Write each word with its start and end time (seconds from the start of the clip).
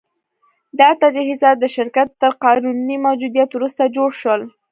دا 0.79 0.89
تجهیزات 1.01 1.55
د 1.59 1.65
شرکت 1.75 2.07
تر 2.21 2.31
قانوني 2.43 2.97
موجودیت 3.05 3.49
وروسته 3.53 3.83
جوړ 3.95 4.09
شول 4.21 4.41